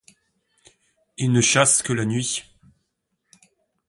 [1.19, 2.43] Il ne chasse que la nuit.